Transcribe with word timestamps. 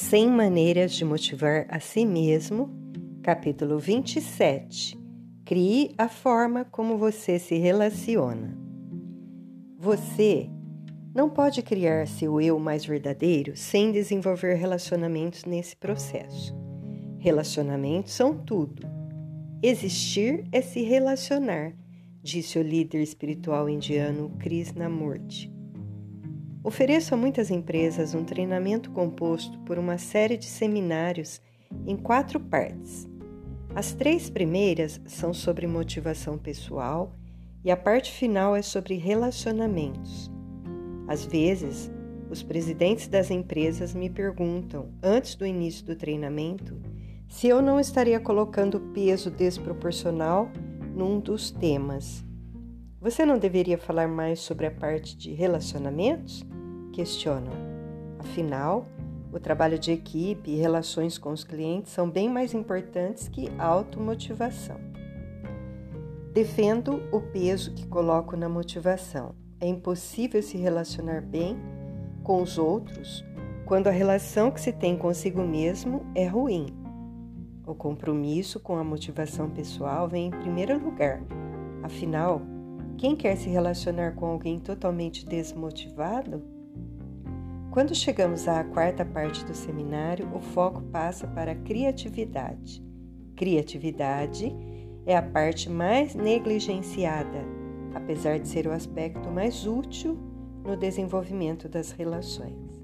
100 0.00 0.28
maneiras 0.30 0.92
de 0.92 1.04
motivar 1.04 1.66
a 1.68 1.78
si 1.78 2.06
mesmo, 2.06 2.70
capítulo 3.22 3.78
27. 3.78 4.98
Crie 5.44 5.92
a 5.98 6.08
forma 6.08 6.64
como 6.64 6.96
você 6.96 7.38
se 7.38 7.58
relaciona. 7.58 8.58
Você 9.78 10.48
não 11.14 11.28
pode 11.28 11.62
criar 11.62 12.08
seu 12.08 12.40
eu 12.40 12.58
mais 12.58 12.84
verdadeiro 12.84 13.54
sem 13.54 13.92
desenvolver 13.92 14.54
relacionamentos 14.54 15.44
nesse 15.44 15.76
processo. 15.76 16.56
Relacionamentos 17.18 18.14
são 18.14 18.34
tudo. 18.34 18.88
Existir 19.62 20.44
é 20.50 20.62
se 20.62 20.80
relacionar, 20.80 21.74
disse 22.22 22.58
o 22.58 22.62
líder 22.62 23.02
espiritual 23.02 23.68
indiano 23.68 24.30
Krishnamurti. 24.38 25.59
Ofereço 26.62 27.14
a 27.14 27.16
muitas 27.16 27.50
empresas 27.50 28.14
um 28.14 28.22
treinamento 28.22 28.90
composto 28.90 29.58
por 29.60 29.78
uma 29.78 29.96
série 29.96 30.36
de 30.36 30.44
seminários 30.44 31.40
em 31.86 31.96
quatro 31.96 32.38
partes. 32.38 33.08
As 33.74 33.94
três 33.94 34.28
primeiras 34.28 35.00
são 35.06 35.32
sobre 35.32 35.66
motivação 35.66 36.36
pessoal 36.36 37.14
e 37.64 37.70
a 37.70 37.76
parte 37.78 38.12
final 38.12 38.54
é 38.54 38.60
sobre 38.60 38.96
relacionamentos. 38.96 40.30
Às 41.08 41.24
vezes, 41.24 41.90
os 42.28 42.42
presidentes 42.42 43.08
das 43.08 43.30
empresas 43.30 43.94
me 43.94 44.10
perguntam, 44.10 44.92
antes 45.02 45.34
do 45.34 45.46
início 45.46 45.86
do 45.86 45.96
treinamento, 45.96 46.78
se 47.26 47.46
eu 47.48 47.62
não 47.62 47.80
estaria 47.80 48.20
colocando 48.20 48.80
peso 48.92 49.30
desproporcional 49.30 50.50
num 50.94 51.18
dos 51.18 51.50
temas. 51.50 52.22
Você 53.00 53.24
não 53.24 53.38
deveria 53.38 53.78
falar 53.78 54.08
mais 54.08 54.40
sobre 54.40 54.66
a 54.66 54.70
parte 54.70 55.16
de 55.16 55.32
relacionamentos? 55.32 56.44
Questionam. 56.92 57.52
Afinal, 58.18 58.86
o 59.32 59.38
trabalho 59.38 59.78
de 59.78 59.92
equipe 59.92 60.50
e 60.50 60.56
relações 60.56 61.16
com 61.16 61.30
os 61.30 61.44
clientes 61.44 61.92
são 61.92 62.10
bem 62.10 62.28
mais 62.28 62.52
importantes 62.52 63.28
que 63.28 63.50
automotivação. 63.58 64.80
Defendo 66.32 67.02
o 67.12 67.20
peso 67.20 67.72
que 67.74 67.86
coloco 67.86 68.36
na 68.36 68.48
motivação. 68.48 69.34
É 69.60 69.66
impossível 69.66 70.42
se 70.42 70.56
relacionar 70.56 71.20
bem 71.20 71.56
com 72.22 72.42
os 72.42 72.58
outros 72.58 73.24
quando 73.66 73.86
a 73.86 73.92
relação 73.92 74.50
que 74.50 74.60
se 74.60 74.72
tem 74.72 74.96
consigo 74.96 75.42
mesmo 75.42 76.04
é 76.14 76.26
ruim. 76.26 76.66
O 77.64 77.74
compromisso 77.74 78.58
com 78.58 78.76
a 78.76 78.82
motivação 78.82 79.48
pessoal 79.48 80.08
vem 80.08 80.26
em 80.26 80.30
primeiro 80.30 80.76
lugar. 80.76 81.22
Afinal, 81.82 82.42
quem 82.98 83.14
quer 83.14 83.36
se 83.36 83.48
relacionar 83.48 84.16
com 84.16 84.26
alguém 84.26 84.58
totalmente 84.58 85.24
desmotivado? 85.24 86.42
Quando 87.70 87.94
chegamos 87.94 88.48
à 88.48 88.64
quarta 88.64 89.04
parte 89.04 89.44
do 89.44 89.54
seminário, 89.54 90.28
o 90.34 90.40
foco 90.40 90.82
passa 90.82 91.28
para 91.28 91.52
a 91.52 91.54
criatividade. 91.54 92.84
Criatividade 93.36 94.52
é 95.06 95.16
a 95.16 95.22
parte 95.22 95.70
mais 95.70 96.16
negligenciada, 96.16 97.44
apesar 97.94 98.40
de 98.40 98.48
ser 98.48 98.66
o 98.66 98.72
aspecto 98.72 99.30
mais 99.30 99.68
útil 99.68 100.18
no 100.64 100.76
desenvolvimento 100.76 101.68
das 101.68 101.92
relações. 101.92 102.82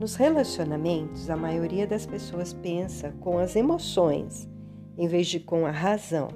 Nos 0.00 0.16
relacionamentos, 0.16 1.30
a 1.30 1.36
maioria 1.36 1.86
das 1.86 2.04
pessoas 2.04 2.52
pensa 2.52 3.12
com 3.20 3.38
as 3.38 3.54
emoções 3.54 4.48
em 4.98 5.06
vez 5.06 5.28
de 5.28 5.38
com 5.38 5.66
a 5.66 5.70
razão, 5.70 6.28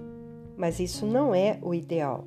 mas 0.56 0.78
isso 0.78 1.04
não 1.06 1.34
é 1.34 1.58
o 1.60 1.74
ideal. 1.74 2.24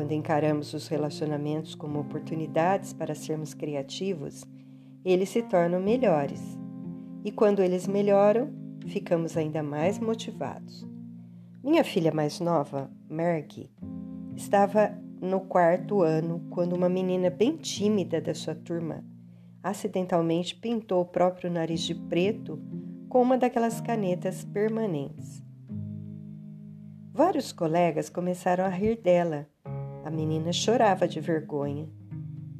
Quando 0.00 0.12
encaramos 0.12 0.72
os 0.72 0.88
relacionamentos 0.88 1.74
como 1.74 2.00
oportunidades 2.00 2.90
para 2.90 3.14
sermos 3.14 3.52
criativos, 3.52 4.46
eles 5.04 5.28
se 5.28 5.42
tornam 5.42 5.78
melhores. 5.78 6.40
E 7.22 7.30
quando 7.30 7.60
eles 7.60 7.86
melhoram, 7.86 8.50
ficamos 8.86 9.36
ainda 9.36 9.62
mais 9.62 9.98
motivados. 9.98 10.86
Minha 11.62 11.84
filha 11.84 12.10
mais 12.14 12.40
nova, 12.40 12.90
Maggie, 13.10 13.70
estava 14.34 14.90
no 15.20 15.40
quarto 15.40 16.00
ano 16.00 16.46
quando 16.48 16.72
uma 16.72 16.88
menina 16.88 17.28
bem 17.28 17.58
tímida 17.58 18.22
da 18.22 18.34
sua 18.34 18.54
turma 18.54 19.04
acidentalmente 19.62 20.56
pintou 20.56 21.02
o 21.02 21.08
próprio 21.08 21.50
nariz 21.50 21.82
de 21.82 21.94
preto 21.94 22.58
com 23.06 23.20
uma 23.20 23.36
daquelas 23.36 23.82
canetas 23.82 24.46
permanentes. 24.46 25.44
Vários 27.12 27.52
colegas 27.52 28.08
começaram 28.08 28.64
a 28.64 28.68
rir 28.68 28.96
dela 28.96 29.46
a 30.04 30.10
menina 30.10 30.52
chorava 30.52 31.06
de 31.06 31.20
vergonha, 31.20 31.88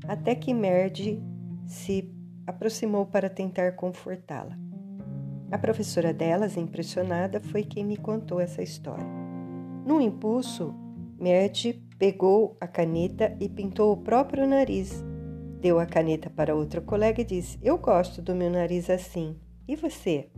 até 0.06 0.34
que 0.34 0.52
Merde 0.52 1.22
se 1.66 2.12
aproximou 2.46 3.06
para 3.06 3.28
tentar 3.28 3.72
confortá-la. 3.72 4.58
A 5.50 5.58
professora 5.58 6.12
delas, 6.12 6.56
impressionada, 6.56 7.40
foi 7.40 7.62
quem 7.62 7.84
me 7.84 7.96
contou 7.96 8.40
essa 8.40 8.62
história. 8.62 9.06
Num 9.84 10.00
impulso, 10.00 10.74
Merde 11.18 11.82
pegou 11.98 12.56
a 12.60 12.66
caneta 12.66 13.36
e 13.40 13.48
pintou 13.48 13.92
o 13.92 13.96
próprio 13.96 14.46
nariz. 14.46 15.04
Deu 15.60 15.78
a 15.78 15.86
caneta 15.86 16.30
para 16.30 16.54
outra 16.54 16.80
colega 16.80 17.20
e 17.20 17.24
disse: 17.24 17.58
Eu 17.62 17.76
gosto 17.78 18.22
do 18.22 18.34
meu 18.34 18.50
nariz 18.50 18.88
assim. 18.88 19.36
E 19.66 19.76
você? 19.76 20.30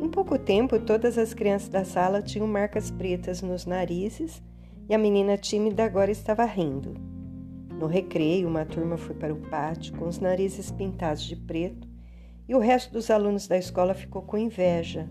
Em 0.00 0.08
pouco 0.08 0.38
tempo, 0.38 0.78
todas 0.78 1.18
as 1.18 1.34
crianças 1.34 1.68
da 1.68 1.84
sala 1.84 2.22
tinham 2.22 2.46
marcas 2.46 2.90
pretas 2.90 3.42
nos 3.42 3.66
narizes 3.66 4.42
e 4.88 4.94
a 4.94 4.98
menina 4.98 5.36
tímida 5.36 5.84
agora 5.84 6.10
estava 6.10 6.44
rindo. 6.44 6.94
No 7.78 7.86
recreio, 7.86 8.46
uma 8.46 8.64
turma 8.64 8.96
foi 8.96 9.14
para 9.14 9.34
o 9.34 9.40
pátio 9.48 9.94
com 9.96 10.06
os 10.06 10.18
narizes 10.18 10.70
pintados 10.70 11.24
de 11.24 11.34
preto 11.34 11.88
e 12.48 12.54
o 12.54 12.58
resto 12.58 12.92
dos 12.92 13.10
alunos 13.10 13.48
da 13.48 13.56
escola 13.56 13.94
ficou 13.94 14.22
com 14.22 14.38
inveja. 14.38 15.08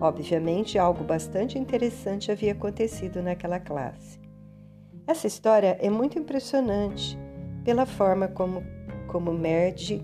Obviamente, 0.00 0.78
algo 0.78 1.04
bastante 1.04 1.58
interessante 1.58 2.30
havia 2.30 2.52
acontecido 2.52 3.22
naquela 3.22 3.58
classe. 3.58 4.20
Essa 5.06 5.26
história 5.26 5.76
é 5.80 5.90
muito 5.90 6.18
impressionante 6.18 7.18
pela 7.64 7.86
forma 7.86 8.28
como, 8.28 8.62
como 9.06 9.32
Merd 9.32 10.02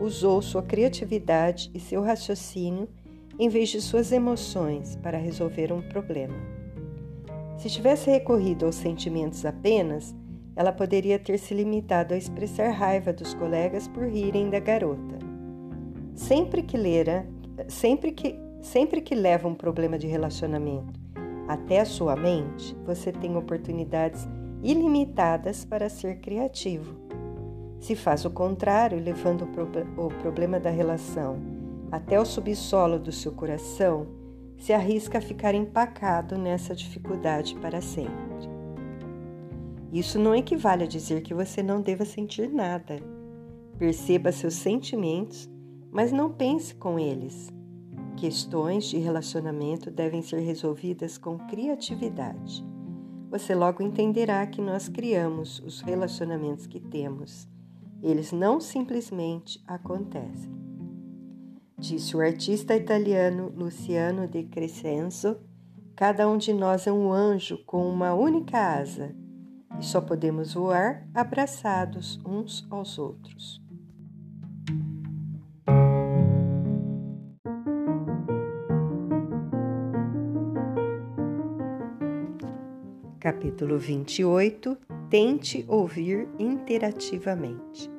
usou 0.00 0.42
sua 0.42 0.62
criatividade 0.62 1.70
e 1.74 1.80
seu 1.80 2.02
raciocínio 2.02 2.88
em 3.38 3.48
vez 3.48 3.68
de 3.70 3.80
suas 3.80 4.12
emoções 4.12 4.96
para 4.96 5.18
resolver 5.18 5.72
um 5.72 5.80
problema. 5.80 6.61
Se 7.56 7.68
tivesse 7.68 8.10
recorrido 8.10 8.66
aos 8.66 8.74
sentimentos 8.74 9.44
apenas, 9.44 10.14
ela 10.56 10.72
poderia 10.72 11.18
ter 11.18 11.38
se 11.38 11.54
limitado 11.54 12.14
a 12.14 12.16
expressar 12.16 12.70
raiva 12.70 13.12
dos 13.12 13.34
colegas 13.34 13.88
por 13.88 14.04
rirem 14.04 14.50
da 14.50 14.58
garota. 14.58 15.18
Sempre 16.14 16.62
que 16.62 16.76
lera, 16.76 17.26
sempre 17.68 18.12
que, 18.12 18.38
sempre 18.60 19.00
que 19.00 19.14
leva 19.14 19.48
um 19.48 19.54
problema 19.54 19.98
de 19.98 20.06
relacionamento 20.06 21.00
até 21.48 21.80
a 21.80 21.84
sua 21.84 22.14
mente, 22.16 22.76
você 22.84 23.12
tem 23.12 23.36
oportunidades 23.36 24.28
ilimitadas 24.62 25.64
para 25.64 25.88
ser 25.88 26.20
criativo. 26.20 26.96
Se 27.80 27.96
faz 27.96 28.24
o 28.24 28.30
contrário, 28.30 29.02
levando 29.02 29.42
o, 29.42 29.46
pro, 29.48 29.68
o 29.96 30.08
problema 30.20 30.60
da 30.60 30.70
relação 30.70 31.36
até 31.90 32.18
o 32.18 32.24
subsolo 32.24 32.98
do 32.98 33.12
seu 33.12 33.32
coração, 33.32 34.06
se 34.58 34.72
arrisca 34.72 35.18
a 35.18 35.20
ficar 35.20 35.54
empacado 35.54 36.38
nessa 36.38 36.74
dificuldade 36.74 37.54
para 37.56 37.80
sempre. 37.80 38.50
Isso 39.92 40.18
não 40.18 40.34
equivale 40.34 40.84
a 40.84 40.86
dizer 40.86 41.22
que 41.22 41.34
você 41.34 41.62
não 41.62 41.82
deva 41.82 42.04
sentir 42.04 42.48
nada. 42.48 42.96
Perceba 43.78 44.32
seus 44.32 44.54
sentimentos, 44.54 45.50
mas 45.90 46.12
não 46.12 46.32
pense 46.32 46.74
com 46.74 46.98
eles. 46.98 47.52
Questões 48.16 48.84
de 48.84 48.98
relacionamento 48.98 49.90
devem 49.90 50.22
ser 50.22 50.40
resolvidas 50.40 51.18
com 51.18 51.38
criatividade. 51.38 52.64
Você 53.30 53.54
logo 53.54 53.82
entenderá 53.82 54.46
que 54.46 54.60
nós 54.60 54.88
criamos 54.88 55.58
os 55.60 55.80
relacionamentos 55.80 56.66
que 56.66 56.78
temos. 56.78 57.48
Eles 58.02 58.32
não 58.32 58.60
simplesmente 58.60 59.62
acontecem 59.66 60.62
disse 61.82 62.16
o 62.16 62.20
artista 62.20 62.76
italiano 62.76 63.52
Luciano 63.56 64.28
de 64.28 64.44
Crescenzo, 64.44 65.40
cada 65.96 66.28
um 66.28 66.38
de 66.38 66.52
nós 66.52 66.86
é 66.86 66.92
um 66.92 67.12
anjo 67.12 67.58
com 67.66 67.90
uma 67.90 68.14
única 68.14 68.56
asa 68.56 69.12
e 69.80 69.84
só 69.84 70.00
podemos 70.00 70.54
voar 70.54 71.08
abraçados 71.12 72.20
uns 72.24 72.64
aos 72.70 72.98
outros. 72.98 73.60
Capítulo 83.18 83.76
28 83.76 84.78
Tente 85.10 85.64
ouvir 85.68 86.28
interativamente. 86.38 87.91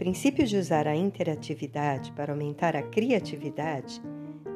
Princípio 0.00 0.46
de 0.46 0.56
usar 0.56 0.88
a 0.88 0.96
interatividade 0.96 2.10
para 2.12 2.32
aumentar 2.32 2.74
a 2.74 2.82
criatividade 2.82 4.00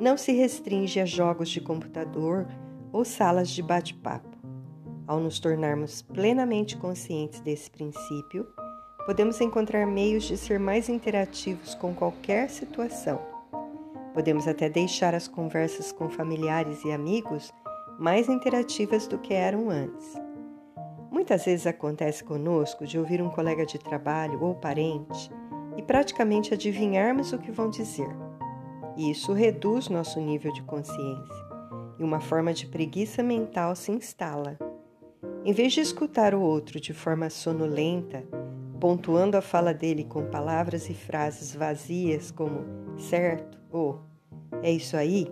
não 0.01 0.17
se 0.17 0.33
restringe 0.33 0.99
a 0.99 1.05
jogos 1.05 1.51
de 1.51 1.61
computador 1.61 2.49
ou 2.91 3.05
salas 3.05 3.51
de 3.51 3.63
bate-papo. 3.63 4.39
Ao 5.07 5.21
nos 5.21 5.39
tornarmos 5.39 6.01
plenamente 6.01 6.79
conscientes 6.79 7.41
desse 7.41 7.71
princípio, 7.71 8.47
podemos 9.05 9.39
encontrar 9.39 9.87
meios 9.87 10.25
de 10.25 10.39
ser 10.39 10.59
mais 10.59 10.89
interativos 10.89 11.75
com 11.75 11.95
qualquer 11.95 12.49
situação. 12.49 13.21
Podemos 14.15 14.49
até 14.49 14.71
deixar 14.71 15.15
as 15.15 15.29
conversas 15.29 15.93
com 15.93 16.09
familiares 16.09 16.83
e 16.87 16.91
amigos 16.91 17.53
mais 17.99 18.31
interativas 18.31 19.07
do 19.07 19.19
que 19.19 19.35
eram 19.35 19.69
antes. 19.69 20.24
Muitas 21.15 21.45
vezes 21.45 21.65
acontece 21.65 22.25
conosco 22.25 22.85
de 22.85 22.99
ouvir 22.99 23.23
um 23.23 23.31
colega 23.31 23.65
de 23.65 23.79
trabalho 23.79 24.43
ou 24.43 24.53
parente 24.53 25.31
e 25.77 25.81
praticamente 25.81 26.53
adivinharmos 26.53 27.33
o 27.33 27.39
que 27.39 27.53
vão 27.53 27.71
dizer. 27.71 28.09
E 28.97 29.13
isso 29.13 29.33
reduz 29.33 29.89
nosso 29.89 30.21
nível 30.21 30.53
de 30.53 30.61
consciência 30.65 31.45
e 32.01 32.03
uma 32.03 32.19
forma 32.19 32.53
de 32.53 32.67
preguiça 32.67 33.23
mental 33.23 33.77
se 33.77 33.93
instala. 33.93 34.59
Em 35.45 35.53
vez 35.53 35.73
de 35.73 35.83
escutar 35.83 36.35
o 36.35 36.41
outro 36.41 36.81
de 36.81 36.93
forma 36.93 37.31
sonolenta, 37.31 38.25
pontuando 38.81 39.37
a 39.37 39.41
fala 39.41 39.73
dele 39.73 40.03
com 40.03 40.27
palavras 40.27 40.91
e 40.91 40.95
frases 40.95 41.55
vazias 41.55 42.33
como 42.33 42.65
certo 42.99 43.57
ou 43.71 44.01
é 44.65 44.73
isso 44.73 44.97
aí, 44.97 45.29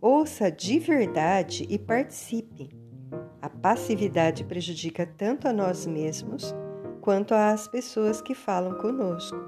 ouça 0.00 0.52
de 0.52 0.78
verdade 0.78 1.66
e 1.68 1.76
participe. 1.80 2.77
A 3.48 3.60
passividade 3.62 4.44
prejudica 4.44 5.06
tanto 5.06 5.48
a 5.48 5.54
nós 5.54 5.86
mesmos 5.86 6.54
quanto 7.00 7.32
às 7.32 7.66
pessoas 7.66 8.20
que 8.20 8.34
falam 8.34 8.74
conosco. 8.74 9.38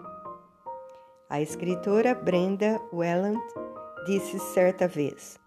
A 1.29 1.43
escritora 1.43 2.15
Brenda 2.15 2.81
Welland 2.95 3.39
disse 4.07 4.39
certa 4.39 4.89
vez: 4.89 5.39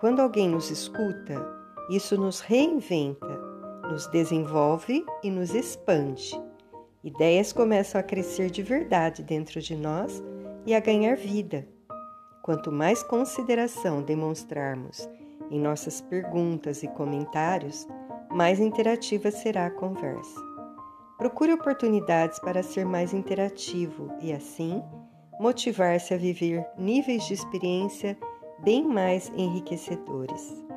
quando 0.00 0.20
alguém 0.20 0.48
nos 0.48 0.70
escuta, 0.70 1.46
isso 1.90 2.16
nos 2.16 2.40
reinventa, 2.40 3.28
nos 3.90 4.06
desenvolve 4.06 5.04
e 5.22 5.30
nos 5.30 5.54
expande. 5.54 6.32
Ideias 7.04 7.52
começam 7.52 8.00
a 8.00 8.04
crescer 8.04 8.48
de 8.50 8.62
verdade 8.62 9.22
dentro 9.22 9.60
de 9.60 9.76
nós 9.76 10.22
e 10.64 10.74
a 10.74 10.80
ganhar 10.80 11.14
vida. 11.14 11.68
Quanto 12.42 12.72
mais 12.72 13.02
consideração 13.02 14.00
demonstrarmos 14.00 15.06
em 15.50 15.60
nossas 15.60 16.00
perguntas 16.00 16.82
e 16.82 16.88
comentários, 16.88 17.86
mais 18.30 18.60
interativa 18.60 19.30
será 19.30 19.66
a 19.66 19.70
conversa. 19.70 20.40
Procure 21.16 21.52
oportunidades 21.52 22.38
para 22.38 22.62
ser 22.62 22.84
mais 22.84 23.12
interativo 23.12 24.12
e, 24.20 24.32
assim, 24.32 24.82
motivar-se 25.40 26.14
a 26.14 26.16
viver 26.16 26.64
níveis 26.76 27.24
de 27.26 27.34
experiência 27.34 28.16
bem 28.62 28.86
mais 28.86 29.30
enriquecedores. 29.36 30.67